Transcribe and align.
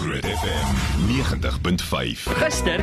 Groot 0.00 0.24
FM 0.24 0.68
90.5. 1.12 2.22
Gister 2.40 2.80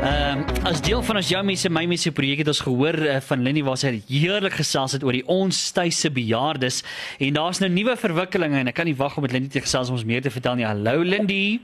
Ehm 0.00 0.38
um, 0.38 0.44
as 0.64 0.80
deel 0.80 1.02
van 1.04 1.18
ons 1.20 1.28
jou 1.28 1.42
mense 1.44 1.68
my 1.68 1.82
mense 1.90 2.12
projek 2.16 2.40
het 2.40 2.48
ons 2.48 2.62
gehoor 2.64 2.96
uh, 3.04 3.18
van 3.26 3.42
Lindy 3.44 3.60
waar 3.66 3.76
sy 3.76 3.90
heerlik 4.08 4.56
gesels 4.56 4.94
het 4.96 5.04
oor 5.04 5.12
die 5.12 5.26
ons 5.28 5.58
tuise 5.76 6.08
bejaardes 6.08 6.80
en 7.20 7.36
daar's 7.36 7.60
nou 7.60 7.68
nuwe 7.74 7.98
verwikkelinge 8.00 8.62
en 8.62 8.72
ek 8.72 8.78
kan 8.80 8.88
nie 8.88 8.96
wag 8.96 9.18
om 9.20 9.26
met 9.26 9.36
Lindy 9.36 9.52
te 9.52 9.60
gesels 9.66 9.92
om 9.92 9.98
ons 10.00 10.06
meer 10.08 10.24
te 10.24 10.32
vertel 10.32 10.56
nie. 10.56 10.64
Hallo 10.64 11.04
Lindy. 11.04 11.60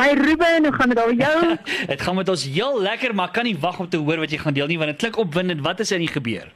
Hi 0.00 0.10
Ruben, 0.24 0.66
hoe 0.66 0.74
gaan 0.74 0.96
dit 0.96 1.02
al 1.04 1.14
met 1.14 1.22
jou? 1.22 1.38
Dit 1.94 2.02
gaan 2.02 2.18
met 2.18 2.34
ons 2.34 2.48
heel 2.50 2.82
lekker, 2.82 3.14
maar 3.14 3.30
kan 3.30 3.46
nie 3.46 3.56
wag 3.62 3.78
om 3.78 3.86
te 3.86 4.02
hoor 4.02 4.26
wat 4.26 4.34
jy 4.34 4.42
gaan 4.42 4.58
deel 4.58 4.74
nie 4.74 4.82
want 4.82 4.90
dit 4.96 5.06
klink 5.06 5.22
opwindend. 5.22 5.62
Wat 5.62 5.86
is 5.86 5.94
in 5.94 6.02
die 6.02 6.10
gebeur? 6.10 6.50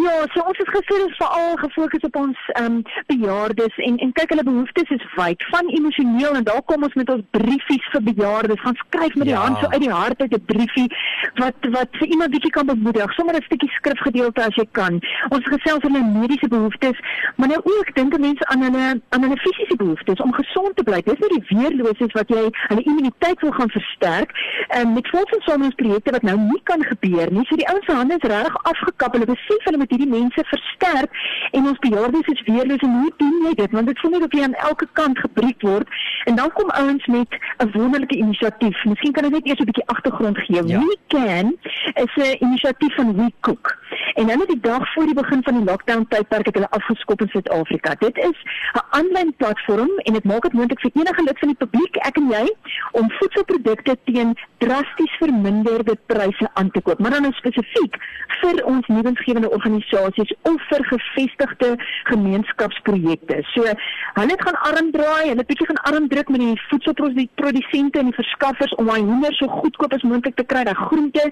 Ja, 0.00 0.12
so 0.32 0.40
ons 0.48 0.58
het 0.58 0.68
gister 0.68 1.02
is 1.06 1.16
veral 1.18 1.56
gefokus 1.60 2.04
op 2.08 2.16
ons 2.16 2.38
ehm 2.52 2.64
um, 2.64 2.82
bejaardes 3.06 3.76
en 3.86 3.96
en 4.04 4.12
kyk 4.16 4.30
hulle 4.32 4.44
behoeftes 4.48 4.92
is 4.96 5.04
wyd, 5.16 5.44
van 5.52 5.68
emosioneel 5.78 6.38
en 6.38 6.44
daar 6.44 6.62
kom 6.70 6.86
ons 6.86 6.94
met 7.00 7.10
ons 7.14 7.24
briefies 7.36 7.88
vir 7.94 8.02
bejaardes, 8.08 8.62
gaan 8.64 8.78
skryf 8.84 9.14
met 9.20 9.28
die 9.28 9.34
ja. 9.34 9.42
hand 9.44 9.58
so 9.60 9.68
uit 9.74 9.84
die 9.84 9.92
hart 9.92 10.22
uit 10.22 10.36
'n 10.36 10.44
briefie 10.52 10.88
wat 11.42 11.68
wat 11.76 11.98
vir 12.00 12.08
iemand 12.14 12.30
bietjie 12.36 12.52
kan 12.56 12.66
bemoedig, 12.66 13.12
sommer 13.12 13.34
'n 13.36 13.48
stukkie 13.48 13.70
skrifgedeelte 13.78 14.44
as 14.44 14.54
jy 14.60 14.66
kan. 14.70 15.00
Ons 15.28 15.50
gesels 15.54 15.84
oor 15.84 15.92
hulle 15.92 16.18
mediese 16.20 16.48
behoeftes, 16.48 16.98
maar 17.36 17.48
nou 17.48 17.60
ook 17.64 17.94
dink 17.94 18.18
mense 18.18 18.46
aan 18.46 18.62
hulle 18.62 18.86
aan 19.08 19.22
hulle 19.22 19.40
fisiese 19.44 19.76
behoeftes 19.76 20.20
om 20.20 20.32
gesond 20.32 20.76
te 20.76 20.82
bly. 20.82 21.02
Dis 21.02 21.20
nie 21.20 21.32
die 21.36 21.56
weerloosheid 21.56 22.12
wat 22.12 22.28
jy 22.28 22.46
hulle 22.68 22.82
immuniteit 22.82 23.40
wil 23.40 23.52
gaan 23.52 23.70
versterk 23.70 24.30
en 24.68 24.86
um, 24.86 24.92
met 24.94 25.08
volksgesondheidsprojekte 25.08 26.10
wat 26.16 26.22
nou 26.22 26.38
nie 26.38 26.62
kan 26.62 26.84
gebeur 26.84 27.28
nie. 27.30 27.44
So 27.48 27.56
die 27.56 27.68
ouens 27.68 27.84
se 27.84 27.92
hande 27.92 28.16
is 28.20 28.28
regtig 28.32 28.56
afgekap. 28.62 29.12
Hulle 29.12 29.32
besef 29.34 29.64
hulle 29.64 29.78
met 29.90 29.98
hierdie 29.98 30.20
mense 30.20 30.44
versterk 30.44 31.10
en 31.50 31.66
ons 31.66 31.78
bejaardes 31.78 32.26
is 32.26 32.42
weerloos 32.46 32.84
en 32.86 32.96
hoe 33.00 33.12
doen 33.16 33.46
jy 33.46 33.54
dit? 33.54 33.70
Want 33.70 33.86
dit 33.86 33.98
voel 33.98 34.10
net 34.10 34.26
of 34.26 34.32
jy 34.32 34.42
aan 34.42 34.54
elke 34.54 34.88
kant 34.92 35.18
gebreek 35.18 35.62
word. 35.66 35.88
En 36.24 36.34
dan 36.34 36.52
kom 36.52 36.70
ouens 36.70 37.06
met 37.06 37.28
'n 37.58 37.70
wonderlike 37.72 38.16
inisiatief. 38.16 38.84
Miskien 38.84 39.12
kan 39.12 39.24
ek 39.24 39.30
net 39.30 39.46
eers 39.46 39.60
'n 39.60 39.64
bietjie 39.64 39.86
agtergrond 39.86 40.38
gee. 40.38 40.66
Ja. 40.66 40.78
we 40.78 40.96
can 41.08 41.56
is 41.94 42.14
'n 42.16 42.44
inisiatief 42.44 42.94
van 42.94 43.14
we 43.16 43.32
en 44.20 44.28
hulle 44.28 44.46
die 44.46 44.60
dag 44.60 44.92
voor 44.92 45.06
die 45.08 45.14
begin 45.14 45.42
van 45.42 45.54
die 45.58 45.64
lockdown 45.64 46.06
tydperk 46.08 46.46
het 46.50 46.58
hulle 46.58 46.70
afgeskop 46.78 47.22
in 47.24 47.30
Suid-Afrika 47.32 47.94
dit 48.04 48.16
is 48.28 48.38
'n 48.80 48.84
aanlyn 48.98 49.34
platform 49.36 49.92
en 49.96 50.12
dit 50.12 50.24
maak 50.24 50.42
dit 50.42 50.52
moontlik 50.52 50.80
vir 50.80 50.90
enige 50.94 51.22
lid 51.22 51.38
van 51.38 51.52
die 51.52 51.60
publiek 51.64 51.96
ek 51.96 52.16
en 52.16 52.28
jy 52.36 52.46
om 52.92 53.10
voedselprodukte 53.18 53.96
teen 54.04 54.36
drasties 54.58 55.14
verminderde 55.22 55.96
pryse 56.06 56.48
aan 56.52 56.70
te 56.70 56.80
koop 56.80 56.98
maar 56.98 57.10
dan 57.10 57.32
spesifiek 57.32 57.96
vir 58.40 58.60
ons 58.64 58.86
nuwensgewende 58.86 59.50
organisasies 59.50 60.32
of 60.48 60.62
vir 60.70 60.84
gevestigde 60.90 61.70
gemeenskapsprojekte. 62.10 63.40
So 63.54 63.66
hulle 64.18 64.36
gaan 64.44 64.58
arm 64.70 64.90
draai, 64.94 65.30
hulle 65.32 65.46
bietjie 65.48 65.68
gaan 65.70 65.82
arm 65.92 66.08
druk 66.12 66.32
met 66.32 66.44
die 66.44 66.56
voedselprodusente 66.68 68.02
en 68.02 68.10
die 68.10 68.18
verskaffers 68.18 68.74
om 68.80 68.90
daai 68.90 69.00
hoender 69.00 69.36
so 69.38 69.50
goedkoop 69.60 69.96
as 69.96 70.06
moontlik 70.06 70.38
te 70.40 70.46
kry, 70.52 70.64
daai 70.68 70.78
groente. 70.78 71.26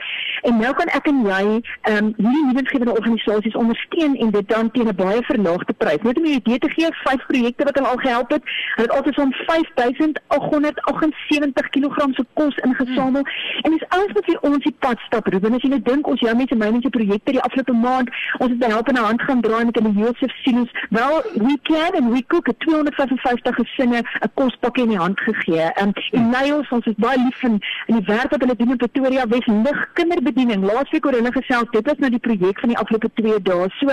En 0.49 0.61
nou 0.63 0.73
kan 0.79 0.93
ek 0.99 1.11
en 1.13 1.25
jy 1.27 1.43
ehm 1.49 1.97
um, 1.99 2.13
hierdie 2.19 2.69
organisasies 2.87 3.55
ondersteun 3.55 4.17
en 4.17 4.31
dit 4.31 4.49
dan 4.49 4.71
teen 4.71 4.89
'n 4.89 4.95
baie 4.95 5.23
verlaagde 5.23 5.73
prys. 5.73 6.03
Net 6.03 6.17
om 6.17 6.25
'n 6.25 6.27
idee 6.27 6.59
te 6.59 6.71
gee, 6.71 6.87
vyf 6.91 7.27
projekte 7.27 7.65
wat 7.65 7.75
hulle 7.75 7.89
al 7.89 7.97
gehelp 7.97 8.31
het, 8.31 8.43
hulle 8.75 8.89
het 8.89 8.97
altyd 8.97 9.15
van 9.15 9.33
5878 9.33 11.69
kg 11.69 12.07
se 12.13 12.25
kos 12.33 12.57
ingesamel. 12.57 13.23
Hmm. 13.23 13.61
En 13.63 13.71
dis 13.71 13.89
alles 13.89 14.13
wat 14.13 14.25
vir 14.25 14.39
ons 14.41 14.65
die 14.65 14.77
pad 14.79 14.99
stap, 14.99 15.27
Ruben. 15.27 15.55
As 15.55 15.63
jy 15.63 15.69
net 15.69 15.85
dink 15.85 16.07
ons 16.07 16.21
jou 16.21 16.37
mense 16.37 16.55
my 16.55 16.71
mense 16.71 16.89
projekte 16.89 17.33
die 17.33 17.41
afgelope 17.41 17.73
maand, 17.73 18.11
ons 18.39 18.51
het 18.51 18.67
help 18.67 18.89
in 18.89 18.95
'n 18.95 19.05
hand 19.05 19.23
gaan 19.23 19.41
draai 19.41 19.65
met 19.65 19.75
hulle 19.75 19.93
Josef 19.93 20.33
silos. 20.43 20.71
Wel, 20.91 21.23
we 21.35 21.59
can 21.63 21.95
and 21.95 22.13
we 22.13 22.27
cook 22.27 22.47
255 22.59 23.55
gesinne 23.55 23.99
'n 23.99 24.31
kospakkie 24.35 24.83
in 24.83 24.89
die 24.89 24.99
hand 24.99 25.21
gegee. 25.21 25.71
Um, 25.83 25.93
en 26.11 26.31
Niels, 26.31 26.69
ons 26.69 26.87
is 26.87 26.95
baie 26.97 27.19
lief 27.19 27.43
in 27.43 27.61
in 27.87 27.97
die 27.97 28.15
werk 28.15 28.31
wat 28.31 28.41
hulle 28.41 28.57
doen 28.57 28.71
in 28.71 28.77
Pretoria 28.77 29.29
Wes 29.29 29.47
lig 29.47 29.93
kinderbediening. 29.93 30.65
Laasweek 30.65 31.07
oor 31.07 31.13
hulle 31.13 31.33
gesels, 31.33 31.71
dit 31.71 31.87
was 31.87 31.99
nou 31.99 32.11
die 32.11 32.19
projek 32.19 32.58
van 32.61 32.69
die 32.69 32.79
afgelope 32.79 33.11
2 33.15 33.43
dae. 33.43 33.69
So, 33.79 33.87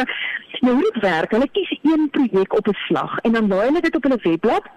nou 0.59 0.73
hoe 0.73 0.89
dit 0.91 1.01
werk, 1.01 1.31
hulle 1.31 1.49
kies 1.51 1.77
een 1.81 2.09
projek 2.09 2.57
op 2.57 2.67
'n 2.67 2.81
slag 2.87 3.19
en 3.19 3.31
dan 3.31 3.47
laai 3.47 3.67
hulle 3.67 3.81
dit 3.81 3.95
op 3.95 4.03
hulle 4.03 4.19
webblad 4.21 4.73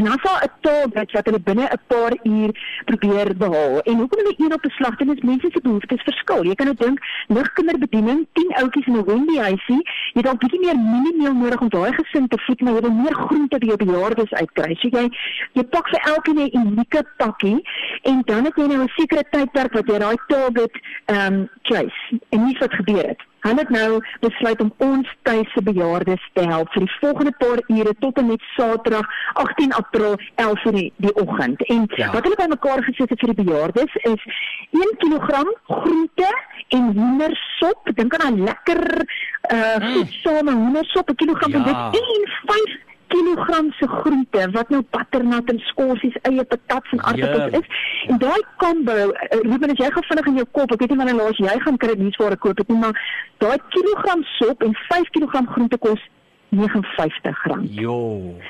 En 0.00 0.04
dan 0.04 0.18
sal 0.22 0.36
'n 0.42 0.52
target 0.60 1.12
wat 1.12 1.24
hulle 1.24 1.40
binne 1.40 1.66
'n 1.72 1.80
paar 1.86 2.14
uur 2.22 2.50
probeer 2.84 3.36
behaal. 3.36 3.80
En 3.80 3.96
hoekom 3.96 4.18
hulle 4.18 4.34
een 4.36 4.52
op 4.52 4.64
'n 4.64 4.70
slag 4.70 4.96
doen 4.96 5.14
is 5.16 5.22
mense 5.22 5.48
se 5.50 5.60
behoeftes 5.62 6.02
verskil. 6.02 6.44
Jy 6.44 6.54
kan 6.54 6.66
nou 6.66 6.78
dink, 6.78 6.98
ligkinderbediening, 7.26 8.26
10 8.32 8.54
ouetjies 8.54 8.86
in 8.86 8.96
'n 8.96 9.04
Wendy 9.04 9.36
huisie, 9.38 9.82
jy 10.12 10.22
dalk 10.22 10.38
bietjie 10.38 10.60
meer 10.60 10.78
mieliemeel 10.78 11.34
nodig 11.34 11.60
om 11.60 11.68
daai 11.68 11.92
gesin 11.92 12.28
te 12.28 12.38
voed, 12.38 12.60
maar 12.60 12.72
jy 12.72 12.80
wil 12.80 12.90
meer 12.90 13.14
groente 13.14 13.58
by 13.58 13.66
jou 13.66 13.76
bejaardes 13.76 14.32
uitkry. 14.32 14.74
So 14.74 14.88
jy 14.88 15.08
jy 15.52 15.64
pak 15.64 15.88
vir 15.88 16.00
elkeen 16.12 16.38
'n 16.38 16.58
unieke 16.62 17.04
pakkie 17.16 17.60
en 18.02 18.22
dan 18.24 18.44
het 18.44 18.56
jy 18.56 18.66
nou 18.66 18.82
'n 18.82 18.92
sekere 18.96 19.24
tydperk 19.30 19.72
wat 19.72 19.86
jy 19.86 19.98
daai 19.98 20.16
target 20.26 20.74
ehm 21.04 21.34
um, 21.34 21.48
chase. 21.62 22.20
En 22.28 22.44
nie 22.44 22.56
wat 22.58 22.72
gebeur 22.74 23.06
het. 23.06 23.29
Hulle 23.40 23.62
het 23.62 23.72
nou 23.72 24.00
besluit 24.20 24.60
om 24.60 24.72
ons 24.76 25.14
tuise 25.22 25.62
bejaardes 25.62 26.24
te 26.32 26.44
help 26.48 26.72
vir 26.74 26.84
die 26.86 26.96
volgende 27.00 27.32
paar 27.38 27.62
ure 27.66 27.94
tot 28.04 28.18
en 28.18 28.26
met 28.26 28.42
Saterdag 28.56 29.06
18 29.32 29.72
April 29.72 30.18
11:00 30.34 30.74
die, 30.78 30.92
die 30.96 31.14
oggend. 31.14 31.64
En 31.68 31.88
ja. 31.96 32.10
wat 32.12 32.22
hulle 32.22 32.36
bymekaar 32.36 32.82
gesit 32.82 33.10
het 33.10 33.20
vir 33.20 33.34
die 33.34 33.44
bejaardes 33.44 33.94
is 33.94 34.22
1 34.70 34.94
kg 34.98 35.44
groente 35.66 36.30
en 36.68 36.92
hoendersop. 36.98 37.90
Dink 37.94 38.16
aan 38.16 38.34
'n 38.34 38.44
lekker 38.44 38.82
uh 39.50 39.76
mm. 39.76 39.92
voedsame 39.92 40.52
hoendersop, 40.52 41.10
'n 41.10 41.14
kilogram 41.14 41.50
ja. 41.50 41.64
van 41.64 41.90
dit 41.92 42.00
en 42.00 42.30
5 42.46 42.89
kilogram 43.12 43.72
se 43.78 43.88
groente 43.88 44.44
wat 44.54 44.68
nou 44.74 44.82
butternut 44.94 45.50
en 45.52 45.58
skorsies, 45.70 46.16
eie 46.28 46.44
patats 46.52 46.94
en 46.94 47.02
aardappels 47.02 47.50
yeah. 47.50 47.60
is. 47.60 47.82
En 48.12 48.20
daai 48.22 48.40
combo, 48.62 48.96
uh, 49.10 49.42
Ruben, 49.46 49.74
as 49.74 49.82
jy 49.82 49.90
gou 49.96 50.04
vinnig 50.08 50.30
in 50.32 50.40
jou 50.42 50.48
kop, 50.58 50.72
ek 50.74 50.84
weet 50.84 50.94
nie 50.94 51.00
wanneer 51.02 51.18
laas 51.18 51.42
jy 51.42 51.58
gaan 51.66 51.80
kry 51.82 51.98
nuus 51.98 52.20
waar 52.22 52.38
ek 52.38 52.44
koop 52.46 52.62
dit 52.62 52.72
nie, 52.72 52.80
maar 52.84 53.04
daai 53.42 53.58
kilogram 53.74 54.24
sop 54.36 54.64
en 54.66 54.78
5 54.86 55.12
kg 55.16 55.44
groente 55.56 55.80
kos 55.82 56.08
R59. 56.50 57.60
Jo, 57.78 57.98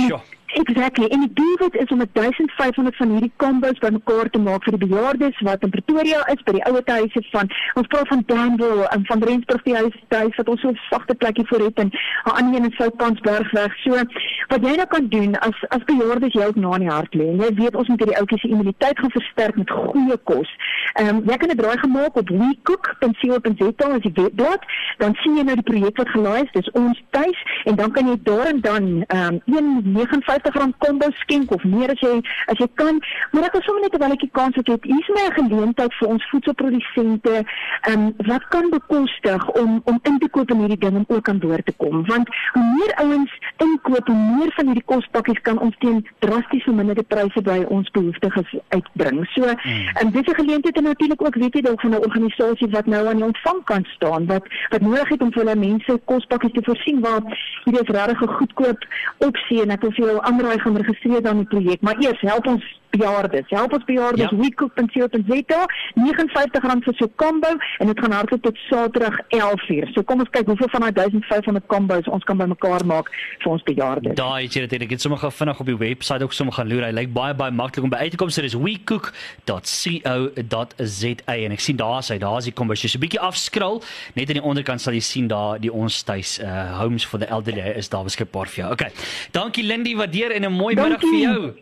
en 0.00 0.18
Exactly. 0.58 1.06
En 1.06 1.20
die 1.20 1.32
doel 1.32 1.68
is 1.70 1.88
om 1.88 2.02
1500 2.12 2.96
van 2.96 3.10
hierdie 3.10 3.32
combos 3.36 3.78
bymekaar 3.78 4.30
te 4.30 4.40
maak 4.42 4.64
vir 4.66 4.74
die 4.74 4.88
bejaardes 4.88 5.40
wat 5.46 5.62
in 5.62 5.70
Pretoria 5.70 6.24
is 6.32 6.42
by 6.48 6.54
die 6.56 6.64
ouer 6.70 6.82
huise 6.88 7.22
van 7.30 7.52
ons 7.78 7.90
praat 7.92 8.10
van 8.10 8.24
Danville 8.26 8.88
en 8.94 9.04
van 9.10 9.22
Rensburg 9.28 9.62
die 9.68 9.76
huis 9.76 10.00
daar 10.14 10.32
wat 10.36 10.50
ons 10.54 10.60
so 10.60 10.72
'n 10.72 10.80
sagte 10.90 11.14
plekkie 11.14 11.46
vir 11.50 11.64
het 11.66 11.78
en 11.84 11.92
'n 11.92 12.34
ander 12.38 12.58
een 12.58 12.64
in 12.64 12.74
Soutpansbergweg. 12.78 13.76
So 13.84 14.02
wat 14.48 14.64
jy 14.64 14.74
nou 14.76 14.86
kan 14.86 15.08
doen 15.08 15.36
as 15.44 15.56
as 15.76 15.84
bejaardes 15.84 16.32
jy 16.32 16.44
ook 16.48 16.56
na 16.56 16.74
in 16.78 16.86
die 16.86 16.92
hart 16.92 17.14
lê. 17.14 17.28
Jy 17.42 17.50
weet 17.60 17.76
ons 17.76 17.88
moet 17.88 18.00
hierdie 18.02 18.18
ouetjies 18.20 18.40
se 18.40 18.48
immuniteit 18.48 18.98
gaan 18.98 19.14
versterk 19.16 19.56
met 19.60 19.70
goeie 19.70 20.18
kos. 20.30 20.50
Ehm 20.94 21.08
um, 21.16 21.22
jy 21.28 21.36
kan 21.36 21.50
'n 21.52 21.60
draai 21.60 21.78
gemaak 21.78 22.16
op 22.16 22.28
wecook.co.za 22.28 23.88
as 23.88 24.02
jy 24.02 24.12
webblad, 24.14 24.62
dan 24.98 25.14
sien 25.22 25.36
jy 25.36 25.42
nou 25.42 25.56
die 25.60 25.68
projek 25.70 25.96
wat 25.96 26.08
gelaai 26.08 26.42
is. 26.42 26.52
Dis 26.52 26.70
ons 26.70 27.02
tuis 27.10 27.38
en 27.64 27.74
dan 27.76 27.90
kan 27.92 28.08
jy 28.08 28.16
daar 28.22 28.46
en 28.46 28.60
dan 28.60 29.04
ehm 29.06 29.34
um, 29.34 29.40
195 29.44 30.54
R50 30.54 30.78
kombo 30.78 31.06
skenk 31.10 31.50
of 31.52 31.64
meer 31.64 31.90
as 31.90 32.00
jy 32.00 32.20
as 32.46 32.58
jy 32.58 32.68
kan. 32.74 33.00
Maar 33.32 33.48
ek 33.48 33.52
wil 33.52 33.62
sommer 33.62 33.82
net 33.82 33.92
terwyl 33.92 34.16
ek 34.16 34.24
die 34.24 34.32
kans 34.32 34.56
het, 34.56 34.66
hier 34.66 34.98
is 34.98 35.12
my 35.14 35.28
'n 35.28 35.38
geleentheid 35.40 35.94
vir 36.00 36.08
ons 36.08 36.28
voedselprodusente, 36.30 37.44
ehm 37.82 37.92
um, 37.92 38.14
wat 38.26 38.48
kan 38.48 38.70
bekostig 38.70 39.48
om 39.60 39.80
om 39.84 40.00
in 40.02 40.18
te 40.18 40.28
koop 40.28 40.50
in 40.50 40.64
hierdie 40.64 40.82
ding 40.84 40.96
om 40.96 41.04
ook 41.08 41.28
aan 41.28 41.38
boord 41.38 41.66
te 41.66 41.76
kom. 41.76 42.06
Want 42.06 42.28
hoe 42.52 42.64
meer 42.78 42.92
ouens 43.04 43.32
inkoop, 43.56 44.06
hoe 44.06 44.37
meer 44.38 44.52
van 44.56 44.70
hierdie 44.70 44.86
kospakkies 44.92 45.40
kan 45.48 45.58
ons 45.58 45.76
teen 45.84 46.00
drasties 46.24 46.64
verminderde 46.68 47.04
pryse 47.12 47.42
by 47.42 47.58
ons 47.68 47.90
behoeftiges 47.96 48.54
uitbring. 48.68 49.20
So, 49.34 49.42
hmm. 49.42 49.86
en 50.00 50.06
um, 50.06 50.12
dit 50.12 50.22
is 50.26 50.32
'n 50.32 50.40
geleentheid 50.40 50.76
en 50.76 50.88
natuurlik 50.90 51.22
ook 51.22 51.34
weet 51.34 51.54
jy 51.54 51.60
dalk 51.60 51.80
van 51.80 51.90
'n 51.90 52.06
organisasie 52.08 52.70
wat 52.70 52.86
nou 52.86 53.06
aan 53.06 53.20
die 53.20 53.28
ontvangkant 53.30 53.86
staan 53.86 54.26
wat 54.26 54.44
wat 54.70 54.80
nodig 54.80 55.08
het 55.08 55.22
om 55.22 55.32
vir 55.32 55.44
hulle 55.44 55.56
mense 55.56 56.00
kospakkies 56.04 56.52
te 56.52 56.62
voorsien 56.64 57.00
waar 57.00 57.22
hierdie 57.64 57.82
is 57.82 57.94
regtig 57.98 58.22
'n 58.22 58.36
goedkoop 58.40 58.80
opsie 59.18 59.62
en 59.62 59.70
ek 59.70 59.80
wil 59.80 59.92
vir 59.92 60.06
jou 60.06 60.18
aanraai 60.20 60.58
gaan 60.58 60.76
registreer 60.76 61.22
dan 61.22 61.36
die 61.36 61.52
projek, 61.54 61.80
maar 61.80 61.96
eers 61.98 62.20
help 62.20 62.46
ons 62.46 62.64
bejaardes. 62.98 63.46
Help 63.48 63.72
ons 63.72 63.84
bejaardes 63.88 64.30
ja. 64.30 64.36
weekcook.co.za 64.36 65.66
R59 65.94 66.84
vir 66.84 66.94
so 66.98 67.08
combo 67.16 67.48
en 67.78 67.86
dit 67.86 68.00
gaan 68.00 68.12
hardloop 68.12 68.42
tot 68.42 68.58
Saterdag 68.68 69.20
11:00. 69.28 69.92
So 69.94 70.02
kom 70.02 70.20
ons 70.20 70.30
kyk 70.34 70.46
hoeveel 70.46 70.68
van 70.74 70.80
daai 70.80 70.92
1500 70.92 71.66
combos 71.66 72.08
ons 72.08 72.24
kan 72.24 72.36
bymekaar 72.38 72.86
maak 72.86 73.10
vir 73.42 73.52
ons 73.52 73.62
bejaardes. 73.62 74.14
Daai 74.18 74.42
het 74.44 74.54
jy 74.54 74.60
dit 74.66 74.82
ek 74.82 74.90
het 74.96 75.02
sommer 75.04 75.20
gou 75.22 75.32
vinnig 75.32 75.60
op 75.60 75.66
die 75.66 75.76
webwerf 75.76 76.22
ook 76.22 76.32
sommer 76.32 76.54
gaan 76.54 76.68
loer. 76.68 76.84
Hy 76.88 76.92
lyk 76.92 77.12
baie 77.12 77.34
baie 77.34 77.52
maklik 77.54 77.84
om 77.84 77.90
by 77.90 77.96
uit 78.04 78.10
te 78.10 78.16
kom. 78.20 78.30
So 78.30 78.42
dis 78.42 78.54
weekcook.co.za 78.54 81.34
en 81.38 81.52
ek 81.52 81.60
sien 81.64 81.76
daar 81.76 82.02
sy 82.02 82.18
daar's 82.18 82.44
die 82.44 82.52
combos. 82.52 82.82
Jy's 82.82 82.96
'n 82.96 83.00
bietjie 83.00 83.20
afskrol. 83.20 83.82
Net 84.14 84.28
aan 84.28 84.34
die 84.40 84.44
onderkant 84.44 84.80
sal 84.80 84.92
jy 84.92 85.00
sien 85.00 85.28
daar 85.28 85.60
die 85.60 85.72
ons 85.72 86.02
tuis 86.02 86.38
uh 86.38 86.78
homes 86.80 87.04
for 87.04 87.18
the 87.18 87.26
elderly 87.26 87.60
is 87.76 87.88
daar 87.88 88.04
beskikbaar 88.04 88.46
vir 88.46 88.64
jou. 88.64 88.72
Okay. 88.72 88.90
Dankie 89.32 89.64
Lindy, 89.64 89.96
waardeer 89.96 90.32
en 90.32 90.44
'n 90.44 90.52
mooi 90.52 90.74
middag 90.74 91.00
vir 91.00 91.20
jou. 91.20 91.54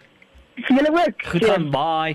Julle 0.56 0.90
ook. 0.90 1.26
Goed 1.26 1.40
dan, 1.40 1.70
bye. 1.70 2.14